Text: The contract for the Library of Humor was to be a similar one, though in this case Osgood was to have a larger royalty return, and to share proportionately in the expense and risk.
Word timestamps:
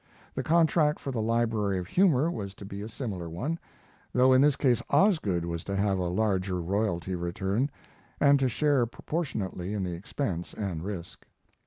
The 0.33 0.41
contract 0.41 0.99
for 0.99 1.11
the 1.11 1.21
Library 1.21 1.77
of 1.77 1.85
Humor 1.85 2.31
was 2.31 2.55
to 2.55 2.65
be 2.65 2.81
a 2.81 2.89
similar 2.89 3.29
one, 3.29 3.59
though 4.11 4.33
in 4.33 4.41
this 4.41 4.55
case 4.55 4.81
Osgood 4.89 5.45
was 5.45 5.63
to 5.65 5.75
have 5.75 5.99
a 5.99 6.07
larger 6.09 6.59
royalty 6.59 7.13
return, 7.13 7.69
and 8.19 8.39
to 8.39 8.49
share 8.49 8.87
proportionately 8.87 9.75
in 9.75 9.83
the 9.83 9.93
expense 9.93 10.55
and 10.55 10.83
risk. 10.83 11.27